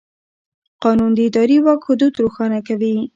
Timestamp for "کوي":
2.67-2.95